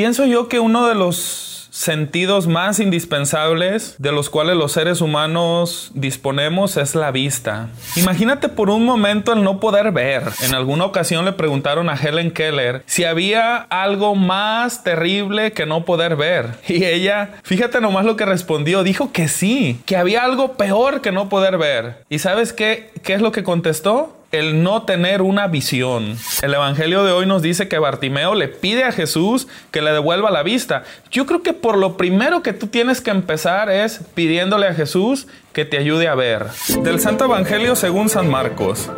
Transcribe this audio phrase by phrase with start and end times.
[0.00, 5.90] Pienso yo que uno de los sentidos más indispensables de los cuales los seres humanos
[5.92, 7.68] disponemos es la vista.
[7.96, 10.22] Imagínate por un momento el no poder ver.
[10.40, 15.84] En alguna ocasión le preguntaron a Helen Keller si había algo más terrible que no
[15.84, 16.54] poder ver.
[16.66, 21.12] Y ella, fíjate nomás lo que respondió, dijo que sí, que había algo peor que
[21.12, 22.04] no poder ver.
[22.08, 24.16] ¿Y sabes qué, qué es lo que contestó?
[24.32, 26.16] El no tener una visión.
[26.42, 30.30] El Evangelio de hoy nos dice que Bartimeo le pide a Jesús que le devuelva
[30.30, 30.84] la vista.
[31.10, 35.26] Yo creo que por lo primero que tú tienes que empezar es pidiéndole a Jesús
[35.52, 36.46] que te ayude a ver.
[36.82, 38.88] Del Santo Evangelio según San Marcos.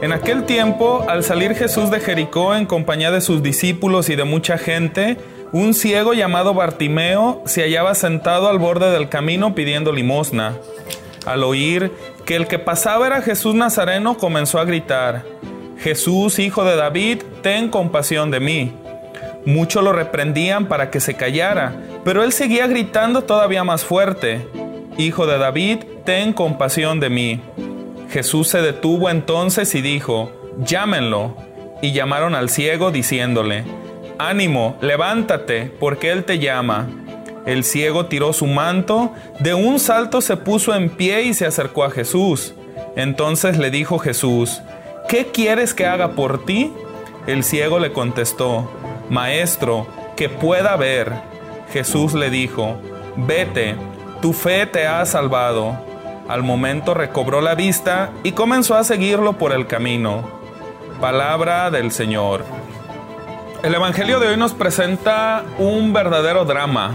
[0.00, 4.24] En aquel tiempo, al salir Jesús de Jericó en compañía de sus discípulos y de
[4.24, 5.18] mucha gente,
[5.52, 10.56] un ciego llamado Bartimeo se hallaba sentado al borde del camino pidiendo limosna.
[11.32, 11.92] Al oír
[12.24, 15.24] que el que pasaba era Jesús Nazareno, comenzó a gritar,
[15.78, 18.72] Jesús, hijo de David, ten compasión de mí.
[19.46, 21.74] Muchos lo reprendían para que se callara,
[22.04, 24.46] pero él seguía gritando todavía más fuerte,
[24.98, 27.40] Hijo de David, ten compasión de mí.
[28.10, 31.36] Jesús se detuvo entonces y dijo, Llámenlo.
[31.80, 33.64] Y llamaron al ciego diciéndole,
[34.18, 36.86] Ánimo, levántate, porque él te llama.
[37.46, 41.84] El ciego tiró su manto, de un salto se puso en pie y se acercó
[41.84, 42.54] a Jesús.
[42.96, 44.60] Entonces le dijo Jesús,
[45.08, 46.72] ¿qué quieres que haga por ti?
[47.26, 48.70] El ciego le contestó,
[49.08, 51.12] Maestro, que pueda ver.
[51.72, 52.78] Jesús le dijo,
[53.16, 53.76] Vete,
[54.20, 55.78] tu fe te ha salvado.
[56.28, 60.28] Al momento recobró la vista y comenzó a seguirlo por el camino.
[61.00, 62.44] Palabra del Señor.
[63.62, 66.92] El Evangelio de hoy nos presenta un verdadero drama,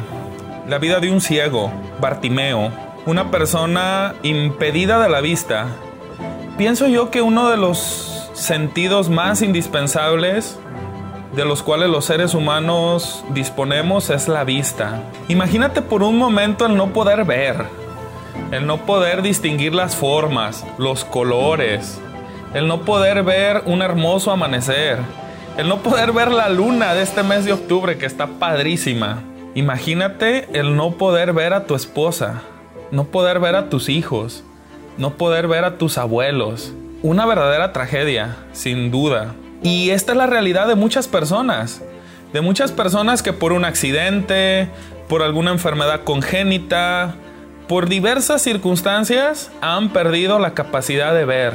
[0.67, 2.71] la vida de un ciego, Bartimeo,
[3.05, 5.67] una persona impedida de la vista.
[6.57, 10.57] Pienso yo que uno de los sentidos más indispensables
[11.35, 15.03] de los cuales los seres humanos disponemos es la vista.
[15.27, 17.65] Imagínate por un momento el no poder ver,
[18.51, 21.99] el no poder distinguir las formas, los colores,
[22.53, 24.97] el no poder ver un hermoso amanecer,
[25.57, 29.21] el no poder ver la luna de este mes de octubre que está padrísima.
[29.55, 32.41] Imagínate el no poder ver a tu esposa,
[32.91, 34.43] no poder ver a tus hijos,
[34.97, 36.73] no poder ver a tus abuelos.
[37.01, 39.33] Una verdadera tragedia, sin duda.
[39.63, 41.81] Y esta es la realidad de muchas personas.
[42.33, 44.67] De muchas personas que por un accidente,
[45.07, 47.15] por alguna enfermedad congénita,
[47.69, 51.53] por diversas circunstancias han perdido la capacidad de ver.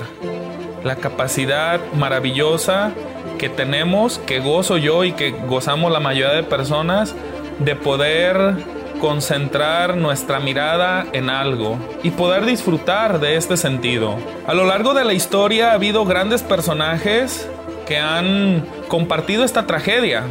[0.85, 2.93] La capacidad maravillosa
[3.37, 7.15] que tenemos, que gozo yo y que gozamos la mayoría de personas
[7.61, 8.57] de poder
[9.01, 14.17] concentrar nuestra mirada en algo y poder disfrutar de este sentido.
[14.47, 17.49] A lo largo de la historia ha habido grandes personajes
[17.87, 20.25] que han compartido esta tragedia.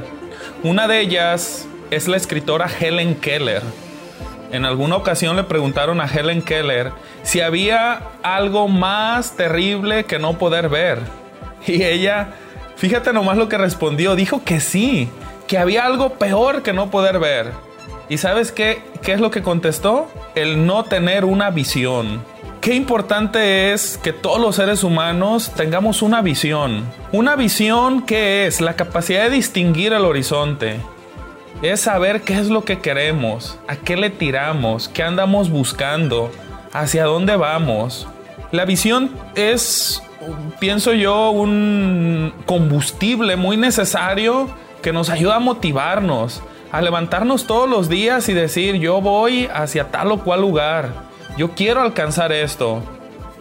[0.63, 3.63] Una de ellas es la escritora Helen Keller.
[4.51, 6.91] En alguna ocasión le preguntaron a Helen Keller
[7.23, 10.99] si había algo más terrible que no poder ver.
[11.67, 12.33] Y ella,
[12.75, 15.09] fíjate nomás lo que respondió, dijo que sí,
[15.49, 17.51] que había algo peor que no poder ver.
[18.07, 20.07] ¿Y sabes qué, qué es lo que contestó?
[20.35, 22.23] El no tener una visión.
[22.61, 26.85] Qué importante es que todos los seres humanos tengamos una visión.
[27.11, 30.79] Una visión que es la capacidad de distinguir el horizonte.
[31.63, 36.31] Es saber qué es lo que queremos, a qué le tiramos, qué andamos buscando,
[36.73, 38.07] hacia dónde vamos.
[38.51, 40.03] La visión es,
[40.59, 44.47] pienso yo, un combustible muy necesario
[44.81, 46.41] que nos ayuda a motivarnos,
[46.71, 51.51] a levantarnos todos los días y decir, yo voy hacia tal o cual lugar, yo
[51.51, 52.83] quiero alcanzar esto.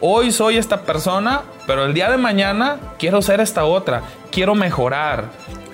[0.01, 5.25] Hoy soy esta persona, pero el día de mañana quiero ser esta otra, quiero mejorar.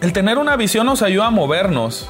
[0.01, 2.09] El tener una visión nos ayuda a movernos,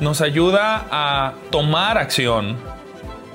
[0.00, 2.56] nos ayuda a tomar acción,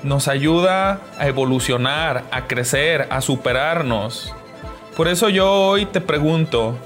[0.02, 4.34] nos ayuda a evolucionar, a crecer, a superarnos.
[4.96, 6.76] Por eso yo hoy te pregunto,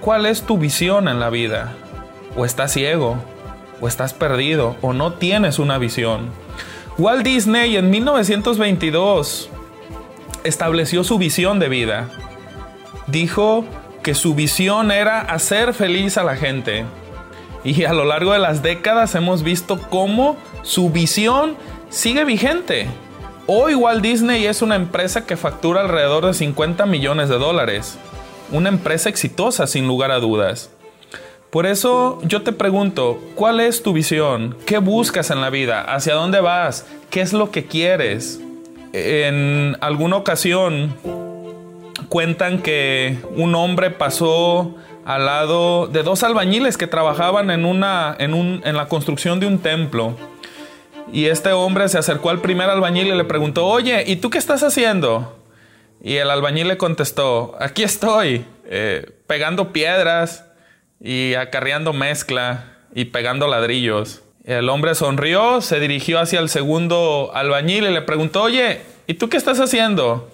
[0.00, 1.74] ¿cuál es tu visión en la vida?
[2.36, 3.16] O estás ciego,
[3.80, 6.30] o estás perdido, o no tienes una visión.
[6.98, 9.50] Walt Disney en 1922
[10.44, 12.08] estableció su visión de vida.
[13.06, 13.64] Dijo
[14.02, 16.84] que su visión era hacer feliz a la gente.
[17.64, 21.56] Y a lo largo de las décadas hemos visto cómo su visión
[21.88, 22.86] sigue vigente.
[23.48, 27.98] Hoy Walt Disney es una empresa que factura alrededor de 50 millones de dólares.
[28.52, 30.70] Una empresa exitosa sin lugar a dudas.
[31.56, 34.58] Por eso yo te pregunto, ¿cuál es tu visión?
[34.66, 35.80] ¿Qué buscas en la vida?
[35.80, 36.84] ¿Hacia dónde vas?
[37.08, 38.42] ¿Qué es lo que quieres?
[38.92, 40.94] En alguna ocasión
[42.10, 44.74] cuentan que un hombre pasó
[45.06, 49.46] al lado de dos albañiles que trabajaban en, una, en, un, en la construcción de
[49.46, 50.14] un templo.
[51.10, 54.36] Y este hombre se acercó al primer albañil y le preguntó, oye, ¿y tú qué
[54.36, 55.38] estás haciendo?
[56.02, 60.42] Y el albañil le contestó, aquí estoy, eh, pegando piedras
[61.00, 64.22] y acarreando mezcla y pegando ladrillos.
[64.44, 69.28] El hombre sonrió, se dirigió hacia el segundo albañil y le preguntó, oye, ¿y tú
[69.28, 70.30] qué estás haciendo?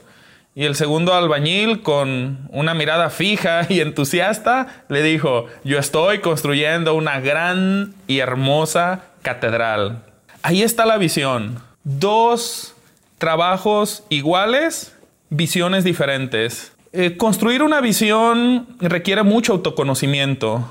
[0.54, 6.94] Y el segundo albañil, con una mirada fija y entusiasta, le dijo, yo estoy construyendo
[6.94, 10.04] una gran y hermosa catedral.
[10.42, 11.62] Ahí está la visión.
[11.84, 12.74] Dos
[13.16, 14.94] trabajos iguales,
[15.30, 16.71] visiones diferentes.
[16.94, 20.68] Eh, construir una visión requiere mucho autoconocimiento,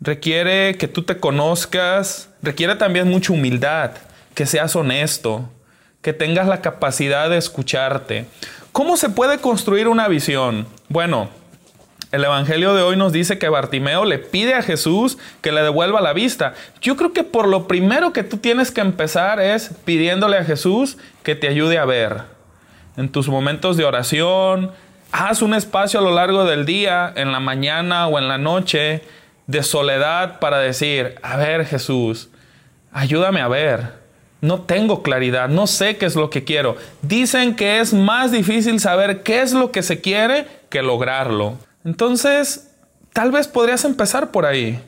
[0.00, 3.90] requiere que tú te conozcas, requiere también mucha humildad,
[4.32, 5.50] que seas honesto,
[6.00, 8.24] que tengas la capacidad de escucharte.
[8.72, 10.66] ¿Cómo se puede construir una visión?
[10.88, 11.28] Bueno,
[12.10, 16.00] el Evangelio de hoy nos dice que Bartimeo le pide a Jesús que le devuelva
[16.00, 16.54] la vista.
[16.80, 20.96] Yo creo que por lo primero que tú tienes que empezar es pidiéndole a Jesús
[21.22, 22.22] que te ayude a ver.
[22.96, 24.72] En tus momentos de oración,
[25.12, 29.02] haz un espacio a lo largo del día, en la mañana o en la noche,
[29.46, 32.28] de soledad para decir, a ver Jesús,
[32.92, 34.00] ayúdame a ver.
[34.40, 36.76] No tengo claridad, no sé qué es lo que quiero.
[37.02, 41.58] Dicen que es más difícil saber qué es lo que se quiere que lograrlo.
[41.84, 42.70] Entonces,
[43.12, 44.80] tal vez podrías empezar por ahí,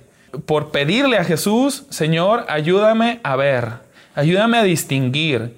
[0.46, 3.72] por pedirle a Jesús, Señor, ayúdame a ver,
[4.14, 5.54] ayúdame a distinguir,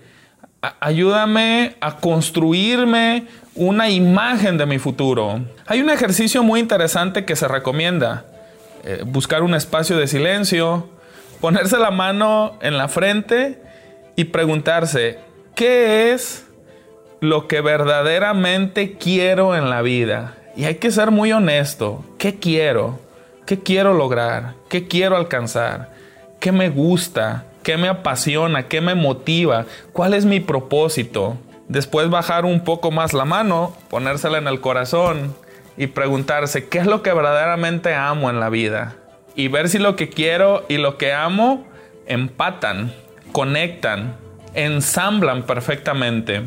[0.81, 5.41] ayúdame a construirme una imagen de mi futuro.
[5.67, 8.25] Hay un ejercicio muy interesante que se recomienda.
[8.85, 10.89] Eh, buscar un espacio de silencio,
[11.41, 13.61] ponerse la mano en la frente
[14.17, 15.19] y preguntarse,
[15.55, 16.47] ¿qué es
[17.21, 20.35] lo que verdaderamente quiero en la vida?
[20.57, 22.05] Y hay que ser muy honesto.
[22.19, 23.01] ¿Qué quiero?
[23.47, 24.55] ¿Qué quiero lograr?
[24.69, 25.93] ¿Qué quiero alcanzar?
[26.41, 27.45] ¿Qué me gusta?
[27.65, 28.69] ¿Qué me apasiona?
[28.69, 29.65] ¿Qué me motiva?
[29.95, 31.39] ¿Cuál es mi propósito?
[31.67, 35.35] Después bajar un poco más la mano, ponérsela en el corazón
[35.79, 38.97] y preguntarse, ¿qué es lo que verdaderamente amo en la vida?
[39.35, 41.65] Y ver si lo que quiero y lo que amo
[42.07, 42.93] empatan,
[43.33, 44.17] conectan,
[44.53, 46.43] ensamblan perfectamente.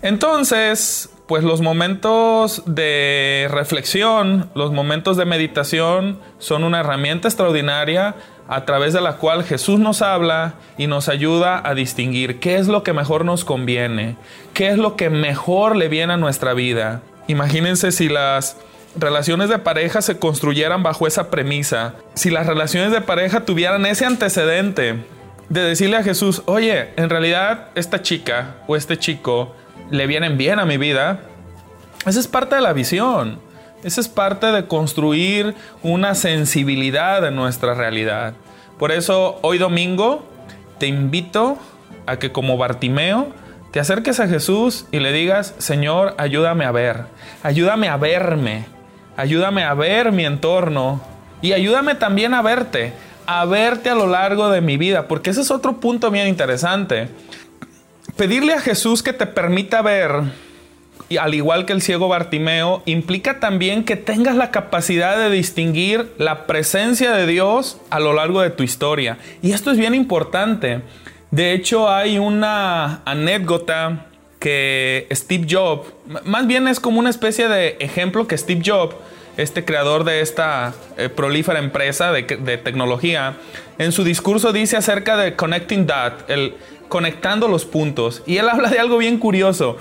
[0.00, 8.14] Entonces, pues los momentos de reflexión, los momentos de meditación son una herramienta extraordinaria
[8.48, 12.68] a través de la cual Jesús nos habla y nos ayuda a distinguir qué es
[12.68, 14.16] lo que mejor nos conviene,
[14.54, 17.02] qué es lo que mejor le viene a nuestra vida.
[17.28, 18.56] Imagínense si las
[18.96, 24.04] relaciones de pareja se construyeran bajo esa premisa, si las relaciones de pareja tuvieran ese
[24.04, 25.04] antecedente
[25.48, 29.54] de decirle a Jesús, oye, en realidad esta chica o este chico
[29.90, 31.20] le vienen bien a mi vida,
[32.06, 33.38] esa es parte de la visión.
[33.82, 38.34] Esa es parte de construir una sensibilidad en nuestra realidad.
[38.78, 40.24] Por eso hoy domingo
[40.78, 41.58] te invito
[42.06, 43.28] a que como Bartimeo
[43.72, 47.06] te acerques a Jesús y le digas, Señor, ayúdame a ver,
[47.42, 48.66] ayúdame a verme,
[49.16, 51.00] ayúdame a ver mi entorno.
[51.40, 52.92] Y ayúdame también a verte,
[53.26, 57.08] a verte a lo largo de mi vida, porque ese es otro punto bien interesante.
[58.16, 60.22] Pedirle a Jesús que te permita ver,
[61.12, 66.10] y al igual que el ciego Bartimeo, implica también que tengas la capacidad de distinguir
[66.16, 69.18] la presencia de Dios a lo largo de tu historia.
[69.42, 70.80] Y esto es bien importante.
[71.30, 74.06] De hecho, hay una anécdota
[74.38, 75.92] que Steve Jobs,
[76.24, 78.96] más bien es como una especie de ejemplo que Steve Jobs,
[79.36, 83.36] este creador de esta eh, prolífera empresa de, de, tecnología,
[83.78, 86.54] en su discurso dice acerca de Connecting That, el,
[86.88, 88.22] conectando los puntos.
[88.26, 89.78] Y él habla de algo bien curioso.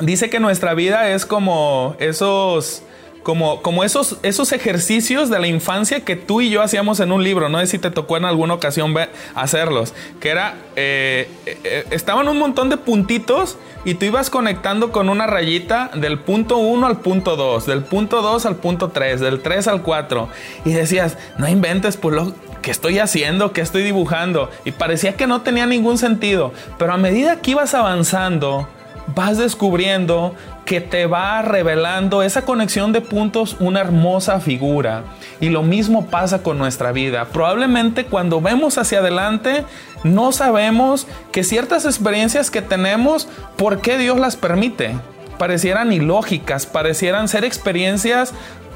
[0.00, 2.82] Dice que nuestra vida es como esos
[3.22, 7.22] como, como esos, esos ejercicios de la infancia que tú y yo hacíamos en un
[7.22, 7.48] libro.
[7.48, 8.94] No sé si te tocó en alguna ocasión
[9.34, 9.94] hacerlos.
[10.20, 15.26] Que era, eh, eh, estaban un montón de puntitos y tú ibas conectando con una
[15.26, 19.68] rayita del punto 1 al punto 2, del punto 2 al punto 3, del 3
[19.68, 20.28] al 4.
[20.64, 23.52] Y decías, no inventes, pues lo, ¿qué estoy haciendo?
[23.52, 24.50] ¿Qué estoy dibujando?
[24.64, 26.52] Y parecía que no tenía ningún sentido.
[26.78, 28.68] Pero a medida que ibas avanzando,
[29.14, 35.04] vas descubriendo que te va revelando esa conexión de puntos una hermosa figura.
[35.40, 37.26] Y lo mismo pasa con nuestra vida.
[37.26, 39.64] Probablemente cuando vemos hacia adelante
[40.04, 44.96] no sabemos que ciertas experiencias que tenemos, ¿por qué Dios las permite?
[45.38, 48.32] Parecieran ilógicas, parecieran ser experiencias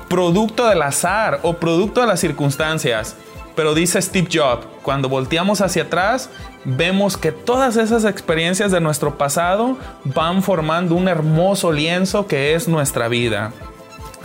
[0.09, 3.17] producto del azar o producto de las circunstancias.
[3.57, 6.31] Pero dice Steve Jobs, cuando volteamos hacia atrás,
[6.65, 12.69] vemos que todas esas experiencias de nuestro pasado van formando un hermoso lienzo que es
[12.69, 13.53] nuestra vida.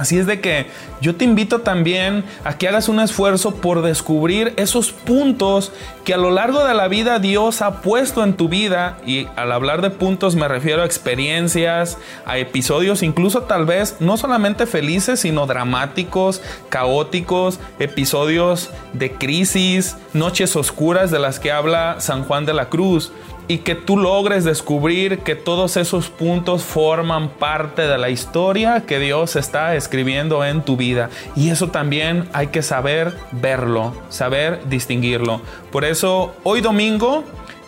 [0.01, 0.65] Así es de que
[0.99, 5.71] yo te invito también a que hagas un esfuerzo por descubrir esos puntos
[6.03, 8.97] que a lo largo de la vida Dios ha puesto en tu vida.
[9.05, 14.17] Y al hablar de puntos me refiero a experiencias, a episodios, incluso tal vez no
[14.17, 22.23] solamente felices, sino dramáticos, caóticos, episodios de crisis, noches oscuras de las que habla San
[22.23, 23.11] Juan de la Cruz
[23.47, 28.99] y que tú logres descubrir que todos esos puntos forman parte de la historia que
[28.99, 31.09] Dios está escribiendo en tu vida.
[31.35, 35.41] Y eso también hay que saber verlo, saber distinguirlo.
[35.71, 37.23] Por eso hoy domingo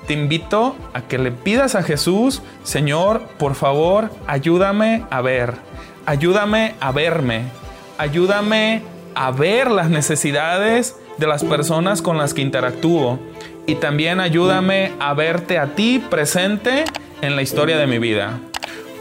[0.08, 5.56] te invito a que le pidas a Jesús, Señor, por favor, ayúdame a ver,
[6.06, 7.44] ayúdame a verme,
[7.98, 8.84] ayúdame
[9.16, 13.20] a ver las necesidades de las personas con las que interactúo
[13.66, 16.86] y también ayúdame a verte a ti presente
[17.22, 18.40] en la historia de mi vida.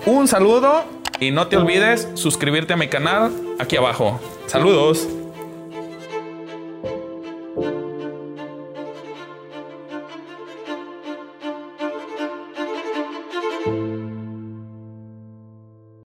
[0.07, 0.85] Un saludo
[1.21, 4.21] y no te olvides suscribirte a mi canal aquí abajo.
[4.47, 5.07] Saludos.